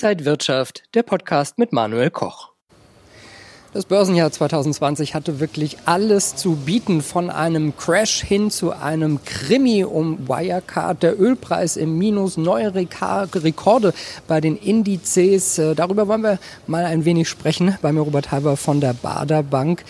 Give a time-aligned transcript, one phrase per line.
[0.00, 2.52] Inside Wirtschaft, der Podcast mit Manuel Koch.
[3.72, 9.82] Das Börsenjahr 2020 hatte wirklich alles zu bieten, von einem Crash hin zu einem Krimi
[9.82, 13.92] um Wirecard, der Ölpreis im Minus, neue Rekorde
[14.28, 15.58] bei den Indizes.
[15.58, 19.42] Äh, darüber wollen wir mal ein wenig sprechen bei mir Robert Halber von der Bader
[19.42, 19.84] Bank.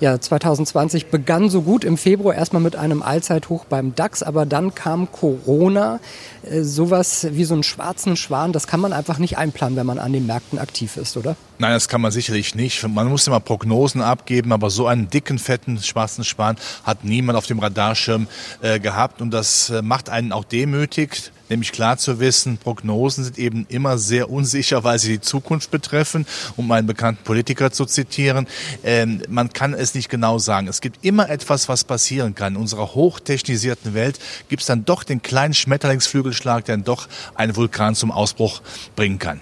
[0.00, 4.74] Ja, 2020 begann so gut im Februar erstmal mit einem Allzeithoch beim DAX, aber dann
[4.74, 6.00] kam Corona.
[6.42, 9.98] Äh, sowas wie so einen schwarzen Schwan, das kann man einfach nicht einplanen, wenn man
[9.98, 11.36] an den Märkten aktiv ist, oder?
[11.58, 12.86] Nein, das kann man sicherlich nicht.
[12.86, 17.46] Man muss immer Prognosen abgeben, aber so einen dicken, fetten, schwarzen Schwan hat niemand auf
[17.46, 18.26] dem Radarschirm
[18.60, 23.38] äh, gehabt und das äh, macht einen auch demütig nämlich klar zu wissen, Prognosen sind
[23.38, 28.46] eben immer sehr unsicher, weil sie die Zukunft betreffen, um einen bekannten Politiker zu zitieren.
[28.82, 30.68] Ähm, man kann es nicht genau sagen.
[30.68, 32.54] Es gibt immer etwas, was passieren kann.
[32.54, 37.56] In unserer hochtechnisierten Welt gibt es dann doch den kleinen Schmetterlingsflügelschlag, der dann doch einen
[37.56, 38.62] Vulkan zum Ausbruch
[38.96, 39.40] bringen kann.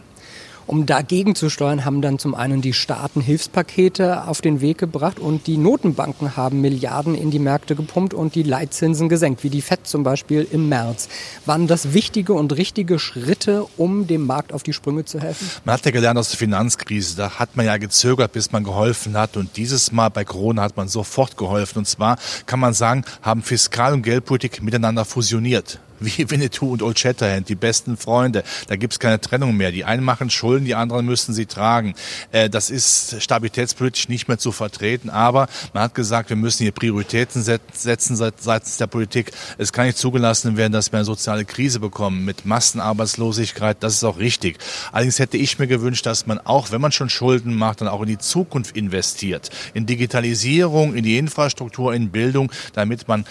[0.66, 5.18] Um dagegen zu steuern, haben dann zum einen die Staaten Hilfspakete auf den Weg gebracht
[5.18, 9.62] und die Notenbanken haben Milliarden in die Märkte gepumpt und die Leitzinsen gesenkt, wie die
[9.62, 11.08] FED zum Beispiel im März.
[11.46, 15.48] Waren das wichtige und richtige Schritte, um dem Markt auf die Sprünge zu helfen?
[15.64, 19.16] Man hat ja gelernt aus der Finanzkrise, da hat man ja gezögert, bis man geholfen
[19.16, 23.04] hat und dieses Mal bei Corona hat man sofort geholfen und zwar kann man sagen,
[23.22, 28.44] haben Fiskal- und Geldpolitik miteinander fusioniert wie Winnetou und Old Shatterhand, die besten Freunde.
[28.68, 29.72] Da gibt's keine Trennung mehr.
[29.72, 31.94] Die einen machen Schulden, die anderen müssen sie tragen.
[32.30, 35.10] Äh, das ist stabilitätspolitisch nicht mehr zu vertreten.
[35.10, 39.32] Aber man hat gesagt, wir müssen hier Prioritäten setzen seitens der Politik.
[39.58, 43.76] Es kann nicht zugelassen werden, dass wir eine soziale Krise bekommen mit Massenarbeitslosigkeit.
[43.80, 44.58] Das ist auch richtig.
[44.92, 48.02] Allerdings hätte ich mir gewünscht, dass man auch, wenn man schon Schulden macht, dann auch
[48.02, 49.50] in die Zukunft investiert.
[49.74, 53.24] In Digitalisierung, in die Infrastruktur, in Bildung, damit man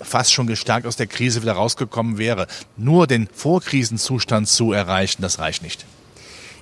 [0.00, 2.46] fast schon gestärkt aus der Krise wieder rausgekommen wäre.
[2.76, 5.86] Nur den Vorkrisenzustand zu erreichen, das reicht nicht.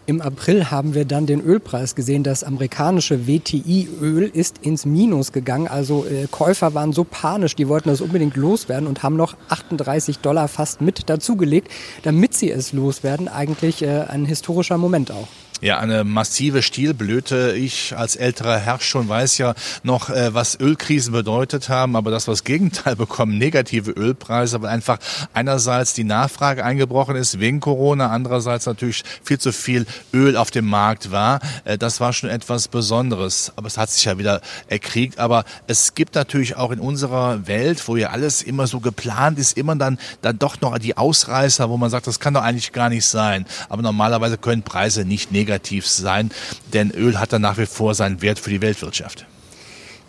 [0.09, 2.23] Im April haben wir dann den Ölpreis gesehen.
[2.23, 5.67] Das amerikanische WTI-Öl ist ins Minus gegangen.
[5.67, 10.21] Also äh, Käufer waren so panisch, die wollten das unbedingt loswerden und haben noch 38
[10.21, 11.73] Dollar fast mit dazugelegt,
[12.05, 13.27] damit sie es loswerden.
[13.27, 15.27] Eigentlich äh, ein historischer Moment auch.
[15.63, 17.55] Ja, eine massive Stilblüte.
[17.57, 22.29] Ich als älterer Herr schon weiß ja noch, äh, was Ölkrisen bedeutet haben, aber das
[22.29, 24.99] was Gegenteil bekommen, negative Ölpreise, weil einfach
[25.33, 30.67] einerseits die Nachfrage eingebrochen ist wegen Corona, andererseits natürlich viel zu viel Öl auf dem
[30.67, 31.41] Markt war.
[31.65, 35.19] Äh, das war schon etwas Besonderes, aber es hat sich ja wieder erkriegt.
[35.19, 39.57] Aber es gibt natürlich auch in unserer Welt, wo ja alles immer so geplant ist,
[39.57, 42.91] immer dann, dann doch noch die Ausreißer, wo man sagt, das kann doch eigentlich gar
[42.91, 43.47] nicht sein.
[43.71, 46.31] Aber normalerweise können Preise nicht negativ negativ sein,
[46.73, 49.27] denn Öl hat dann nach wie vor seinen Wert für die Weltwirtschaft.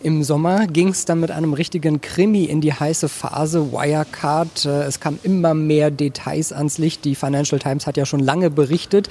[0.00, 4.64] Im Sommer ging es dann mit einem richtigen Krimi in die heiße Phase Wirecard.
[4.64, 7.04] Äh, es kamen immer mehr Details ans Licht.
[7.04, 9.08] Die Financial Times hat ja schon lange berichtet.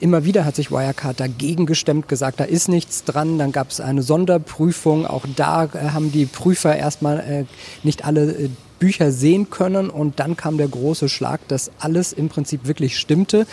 [0.00, 3.38] Immer wieder hat sich Wirecard dagegen gestemmt, gesagt, da ist nichts dran.
[3.38, 5.06] Dann gab es eine Sonderprüfung.
[5.06, 7.44] Auch da äh, haben die Prüfer erstmal äh,
[7.84, 9.90] nicht alle Bücher sehen können.
[9.90, 13.46] Und dann kam der große Schlag, dass alles im Prinzip wirklich stimmte.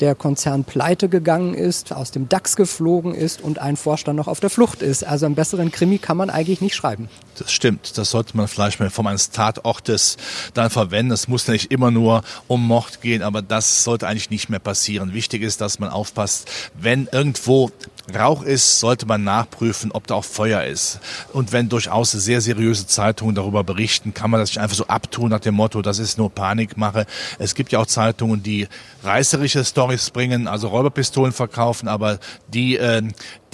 [0.00, 4.40] Der Konzern pleite gegangen ist, aus dem DAX geflogen ist und ein Vorstand noch auf
[4.40, 5.04] der Flucht ist.
[5.04, 7.08] Also einen besseren Krimi kann man eigentlich nicht schreiben.
[7.38, 7.96] Das stimmt.
[7.98, 10.16] Das sollte man vielleicht mal von eines Tatortes
[10.54, 11.12] dann verwenden.
[11.12, 15.12] Es muss nicht immer nur um Mord gehen, aber das sollte eigentlich nicht mehr passieren.
[15.12, 17.70] Wichtig ist, dass man aufpasst, wenn irgendwo
[18.14, 21.00] Rauch ist, sollte man nachprüfen, ob da auch Feuer ist.
[21.32, 25.30] Und wenn durchaus sehr seriöse Zeitungen darüber berichten, kann man das nicht einfach so abtun
[25.30, 27.06] nach dem Motto, das ist nur Panikmache.
[27.38, 28.68] Es gibt ja auch Zeitungen, die
[29.02, 32.18] reißerische Stories bringen, also Räuberpistolen verkaufen, aber
[32.48, 33.02] die äh,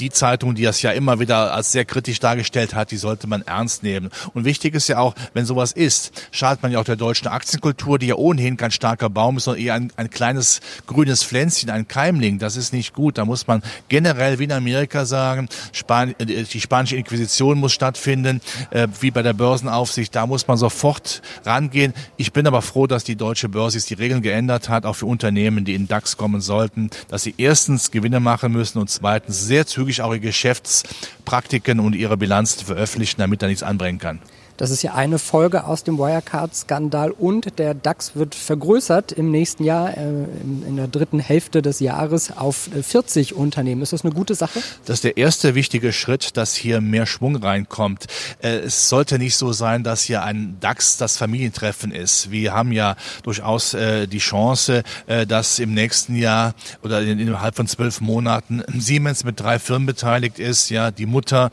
[0.03, 3.43] die Zeitung, die das ja immer wieder als sehr kritisch dargestellt hat, die sollte man
[3.43, 4.11] ernst nehmen.
[4.35, 7.99] Und wichtig ist ja auch, wenn sowas ist, schadet man ja auch der deutschen Aktienkultur,
[7.99, 11.87] die ja ohnehin kein starker Baum ist, sondern eher ein, ein kleines grünes Pflänzchen, ein
[11.87, 12.39] Keimling.
[12.39, 13.17] Das ist nicht gut.
[13.17, 18.41] Da muss man generell wie in Amerika sagen, Span äh, die spanische Inquisition muss stattfinden,
[18.71, 20.15] äh, wie bei der Börsenaufsicht.
[20.15, 21.95] Da muss man sofort rangehen.
[22.17, 25.65] Ich bin aber froh, dass die deutsche Börse die Regeln geändert hat, auch für Unternehmen,
[25.65, 29.92] die in DAX kommen sollten, dass sie erstens Gewinne machen müssen und zweitens sehr zügig
[29.93, 34.21] wirklich auch ihre Geschäftspraktiken und ihre Bilanz veröffentlichen, damit da nichts anbrennen kann.
[34.63, 39.65] Das ist ja eine Folge aus dem Wirecard-Skandal und der DAX wird vergrößert im nächsten
[39.65, 43.83] Jahr, äh, in, der dritten Hälfte des Jahres auf 40 Unternehmen.
[43.83, 44.61] Ist das eine gute Sache?
[44.85, 48.07] Das ist der erste wichtige Schritt, dass hier mehr Schwung reinkommt.
[48.41, 52.31] Äh, es sollte nicht so sein, dass hier ein DAX das Familientreffen ist.
[52.31, 52.95] Wir haben ja
[53.25, 56.55] durchaus äh, die Chance, äh, dass im nächsten Jahr
[56.85, 60.71] oder innerhalb von zwölf Monaten Siemens mit drei Firmen beteiligt ist.
[60.71, 61.51] Ja, die Mutter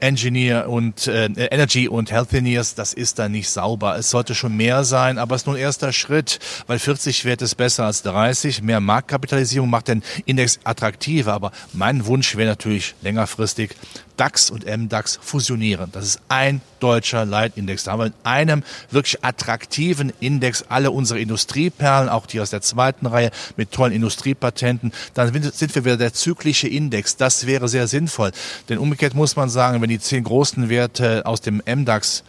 [0.00, 3.96] Engineer und äh, Energy und Health Engineers, das ist da nicht sauber.
[3.96, 7.42] Es sollte schon mehr sein, aber es ist nur ein erster Schritt, weil 40 Wert
[7.42, 8.62] ist besser als 30.
[8.62, 13.70] Mehr Marktkapitalisierung macht den Index attraktiver, aber mein Wunsch wäre natürlich längerfristig
[14.16, 15.90] DAX und MDAX fusionieren.
[15.92, 17.84] Das ist ein deutscher Leitindex.
[17.84, 22.62] Da haben wir in einem wirklich attraktiven Index alle unsere Industrieperlen, auch die aus der
[22.62, 24.92] zweiten Reihe mit tollen Industriepatenten.
[25.14, 27.16] Dann sind wir wieder der zyklische Index.
[27.16, 28.32] Das wäre sehr sinnvoll.
[28.68, 32.24] Denn umgekehrt muss man sagen, wenn die zehn großen Werte aus dem MDAX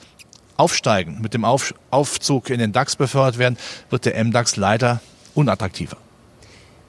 [0.58, 3.58] aufsteigen, mit dem Aufzug in den DAX befördert werden,
[3.90, 5.02] wird der MDAX leider
[5.36, 5.98] unattraktiver.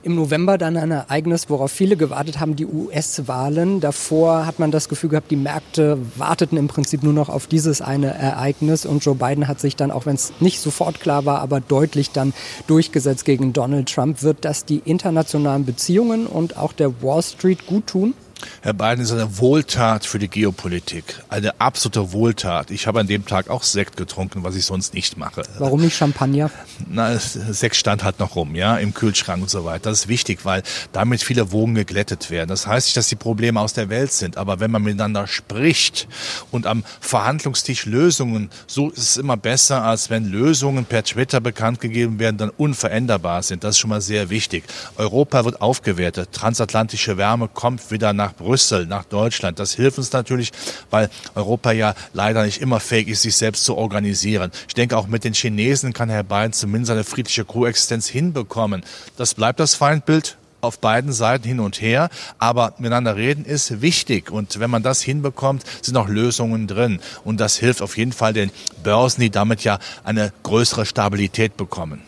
[0.04, 3.80] Im November dann ein Ereignis, worauf viele gewartet haben, die US-Wahlen.
[3.80, 7.80] Davor hat man das Gefühl gehabt, die Märkte warteten im Prinzip nur noch auf dieses
[7.80, 11.40] eine Ereignis und Joe Biden hat sich dann, auch wenn es nicht sofort klar war,
[11.40, 12.32] aber deutlich dann
[12.68, 14.22] durchgesetzt gegen Donald Trump.
[14.22, 18.14] Wird das die internationalen Beziehungen und auch der Wall Street gut tun?
[18.62, 21.22] Herr Biden ist eine Wohltat für die Geopolitik.
[21.28, 22.70] Eine absolute Wohltat.
[22.70, 25.42] Ich habe an dem Tag auch Sekt getrunken, was ich sonst nicht mache.
[25.58, 26.50] Warum nicht Champagner?
[26.88, 29.90] Na, Sekt stand halt noch rum, ja, im Kühlschrank und so weiter.
[29.90, 30.62] Das ist wichtig, weil
[30.92, 32.48] damit viele Wogen geglättet werden.
[32.48, 36.08] Das heißt nicht, dass die Probleme aus der Welt sind, aber wenn man miteinander spricht
[36.50, 41.80] und am Verhandlungstisch Lösungen, so ist es immer besser, als wenn Lösungen per Twitter bekannt
[41.80, 43.64] gegeben werden, dann unveränderbar sind.
[43.64, 44.64] Das ist schon mal sehr wichtig.
[44.96, 46.30] Europa wird aufgewertet.
[46.32, 49.58] Transatlantische Wärme kommt wieder nach nach Brüssel, nach Deutschland.
[49.58, 50.52] Das hilft uns natürlich,
[50.90, 54.50] weil Europa ja leider nicht immer fähig ist, sich selbst zu organisieren.
[54.66, 58.84] Ich denke, auch mit den Chinesen kann Herr Biden zumindest eine friedliche Koexistenz hinbekommen.
[59.16, 64.30] Das bleibt das Feindbild auf beiden Seiten hin und her, aber miteinander reden ist wichtig
[64.30, 68.32] und wenn man das hinbekommt, sind auch Lösungen drin und das hilft auf jeden Fall
[68.32, 68.50] den
[68.82, 72.02] Börsen, die damit ja eine größere Stabilität bekommen.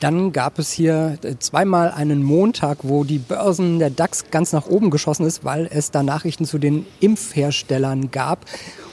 [0.00, 4.66] Dann gab es hier äh, zweimal einen Montag, wo die Börsen der DAX ganz nach
[4.66, 8.44] oben geschossen ist, weil es da Nachrichten zu den Impfherstellern gab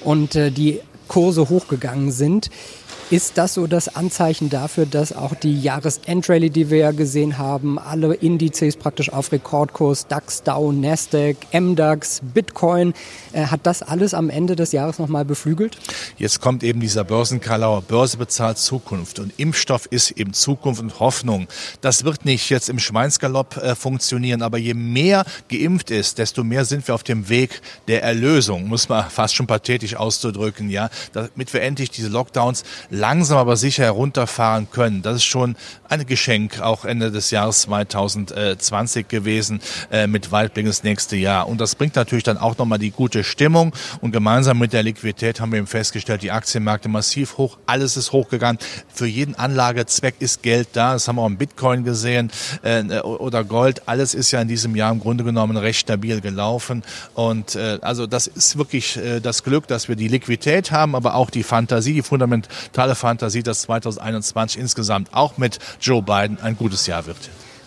[0.04, 2.50] und äh, die Kurse hochgegangen sind.
[3.12, 7.78] Ist das so das Anzeichen dafür, dass auch die Jahresendrallye, die wir ja gesehen haben,
[7.78, 12.96] alle Indizes praktisch auf Rekordkurs, DAX, Dow, Nasdaq, MDAX, Bitcoin,
[13.31, 15.78] äh, hat das alles am Ende des Jahres nochmal beflügelt?
[16.18, 21.48] Jetzt kommt eben dieser Börsenkalauer, Börse bezahlt Zukunft und Impfstoff ist eben Zukunft und Hoffnung.
[21.81, 26.66] Das wird nicht jetzt im Schweinsgalopp äh, funktionieren, aber je mehr geimpft ist, desto mehr
[26.66, 31.54] sind wir auf dem Weg der Erlösung, muss man fast schon pathetisch auszudrücken, ja, damit
[31.54, 32.63] wir endlich diese Lockdowns
[32.95, 35.01] langsam aber sicher herunterfahren können.
[35.01, 35.56] Das ist schon
[35.89, 39.59] ein Geschenk, auch Ende des Jahres 2020 gewesen,
[39.92, 41.47] äh, mit Weitblick ins nächste Jahr.
[41.47, 43.74] Und das bringt natürlich dann auch nochmal die gute Stimmung.
[44.01, 48.12] Und gemeinsam mit der Liquidität haben wir eben festgestellt, die Aktienmärkte massiv hoch, alles ist
[48.12, 48.59] hochgegangen.
[48.94, 50.94] Für jeden Anlagezweck ist Geld da.
[50.94, 52.31] Das haben wir auch im Bitcoin gesehen
[52.63, 53.88] äh, oder Gold.
[53.88, 56.83] Alles ist ja in diesem Jahr im Grunde genommen recht stabil gelaufen.
[57.13, 61.15] Und äh, also das ist wirklich äh, das Glück, dass wir die Liquidität haben, aber
[61.15, 66.56] auch die Fantasie, die fundamentale totale Fantasie, dass 2021 insgesamt auch mit Joe Biden ein
[66.56, 67.18] gutes Jahr wird.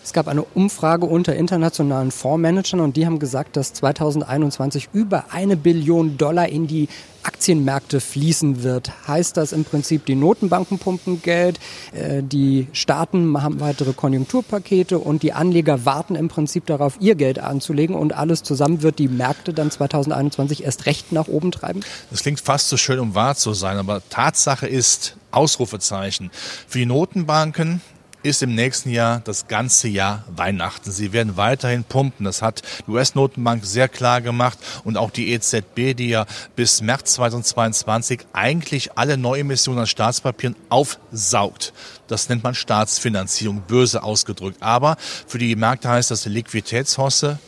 [0.09, 5.55] Es gab eine Umfrage unter internationalen Fondsmanagern und die haben gesagt, dass 2021 über eine
[5.55, 6.89] Billion Dollar in die
[7.21, 8.91] Aktienmärkte fließen wird.
[9.07, 11.59] Heißt das im Prinzip, die Notenbanken pumpen Geld,
[11.93, 17.37] äh, die Staaten haben weitere Konjunkturpakete und die Anleger warten im Prinzip darauf, ihr Geld
[17.37, 21.81] anzulegen und alles zusammen wird die Märkte dann 2021 erst recht nach oben treiben?
[22.09, 26.31] Das klingt fast so schön, um wahr zu sein, aber Tatsache ist, Ausrufezeichen.
[26.67, 27.81] Für die Notenbanken
[28.23, 30.91] ist im nächsten Jahr das ganze Jahr Weihnachten.
[30.91, 32.25] Sie werden weiterhin pumpen.
[32.25, 37.13] Das hat die US-Notenbank sehr klar gemacht und auch die EZB, die ja bis März
[37.13, 41.73] 2022 eigentlich alle Neuemissionen an Staatspapieren aufsaugt.
[42.07, 44.61] Das nennt man Staatsfinanzierung, böse ausgedrückt.
[44.61, 47.39] Aber für die Märkte heißt das Liquiditätshosse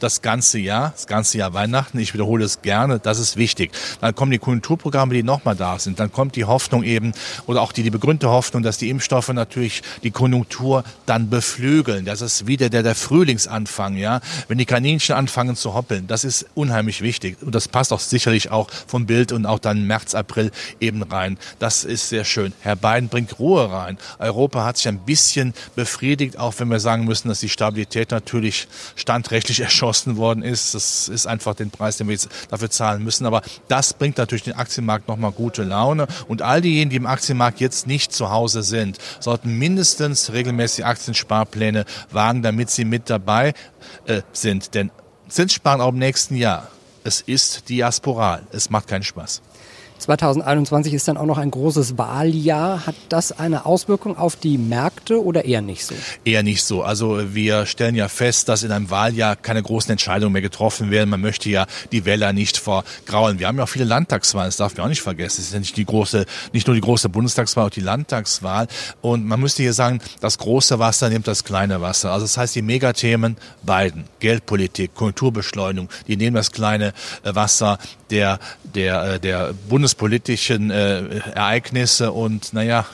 [0.00, 1.98] das ganze Jahr, das ganze Jahr Weihnachten.
[1.98, 3.72] Ich wiederhole es gerne, das ist wichtig.
[4.00, 6.00] Dann kommen die Konjunkturprogramme, die nochmal da sind.
[6.00, 7.12] Dann kommt die Hoffnung eben
[7.46, 12.04] oder auch die, die begründete Hoffnung, dass die Impfstoffe natürlich die Konjunktur dann beflügeln.
[12.04, 14.20] Das ist wieder der, der Frühlingsanfang, ja.
[14.46, 17.36] Wenn die Kaninchen anfangen zu hoppeln, das ist unheimlich wichtig.
[17.42, 20.50] Und das passt auch sicherlich auch vom Bild und auch dann März, April
[20.80, 21.38] eben rein.
[21.58, 22.52] Das ist sehr schön.
[22.60, 23.98] Herr Biden bringt Ruhe rein.
[24.18, 28.68] Europa hat sich ein bisschen befriedigt, auch wenn wir sagen müssen, dass die Stabilität natürlich
[28.96, 30.74] standrechtlich erschossen erschossen worden ist.
[30.74, 33.26] Das ist einfach den Preis, den wir jetzt dafür zahlen müssen.
[33.26, 36.06] Aber das bringt natürlich den Aktienmarkt nochmal gute Laune.
[36.28, 41.86] Und all diejenigen, die im Aktienmarkt jetzt nicht zu Hause sind, sollten mindestens regelmäßig Aktiensparpläne
[42.10, 43.54] wagen, damit sie mit dabei
[44.04, 44.74] äh, sind.
[44.74, 44.90] Denn
[45.28, 46.68] Zinssparen auch im nächsten Jahr,
[47.04, 48.42] es ist diasporal.
[48.52, 49.40] Es macht keinen Spaß.
[49.98, 52.86] 2021 ist dann auch noch ein großes Wahljahr.
[52.86, 55.94] Hat das eine Auswirkung auf die Märkte oder eher nicht so?
[56.24, 56.82] Eher nicht so.
[56.82, 61.10] Also wir stellen ja fest, dass in einem Wahljahr keine großen Entscheidungen mehr getroffen werden.
[61.10, 63.38] Man möchte ja die Wähler nicht vergraulen.
[63.38, 65.40] Wir haben ja auch viele Landtagswahlen, das darf man auch nicht vergessen.
[65.40, 68.68] Es ist ja nicht die große, nicht nur die große Bundestagswahl, auch die Landtagswahl.
[69.00, 72.12] Und man müsste hier sagen, das große Wasser nimmt das kleine Wasser.
[72.12, 76.92] Also das heißt, die Megathemen beiden, Geldpolitik, Kulturbeschleunigung, die nehmen das kleine
[77.24, 77.78] äh, Wasser
[78.10, 79.54] der, der, äh, der
[79.88, 82.84] bundespolitischen äh, Ereignisse und naja,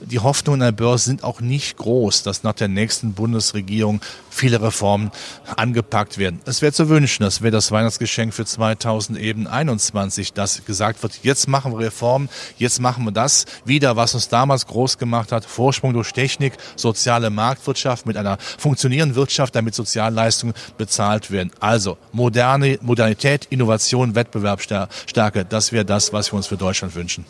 [0.00, 5.10] die Hoffnungen der Börse sind auch nicht groß, dass nach der nächsten Bundesregierung viele Reformen
[5.56, 6.40] angepackt werden.
[6.44, 11.72] Es wäre zu wünschen, das wäre das Weihnachtsgeschenk für 2021, dass gesagt wird, jetzt machen
[11.72, 16.12] wir Reformen, jetzt machen wir das wieder, was uns damals groß gemacht hat, Vorsprung durch
[16.12, 21.50] Technik, soziale Marktwirtschaft mit einer funktionierenden Wirtschaft, damit Sozialleistungen bezahlt werden.
[21.60, 27.24] Also moderne Modernität, Innovation, Wettbewerbsstärke, das wäre das, was wir uns für Deutschland wünschen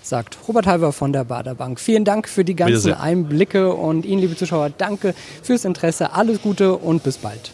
[0.00, 1.78] sagt Robert Halver von der Baderbank.
[1.78, 6.12] Vielen Dank für die ganzen Einblicke und Ihnen, liebe Zuschauer, danke fürs Interesse.
[6.14, 7.50] Alles Gute und bis bald.